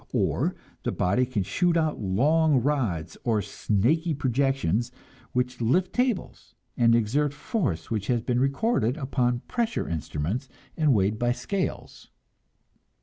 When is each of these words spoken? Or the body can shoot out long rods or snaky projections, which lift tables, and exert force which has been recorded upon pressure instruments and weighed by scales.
Or 0.13 0.55
the 0.81 0.91
body 0.91 1.27
can 1.27 1.43
shoot 1.43 1.77
out 1.77 2.01
long 2.01 2.59
rods 2.63 3.17
or 3.23 3.39
snaky 3.39 4.15
projections, 4.15 4.91
which 5.31 5.61
lift 5.61 5.93
tables, 5.93 6.55
and 6.75 6.95
exert 6.95 7.35
force 7.35 7.91
which 7.91 8.07
has 8.07 8.23
been 8.23 8.39
recorded 8.39 8.97
upon 8.97 9.41
pressure 9.41 9.87
instruments 9.87 10.49
and 10.75 10.95
weighed 10.95 11.19
by 11.19 11.33
scales. 11.33 12.09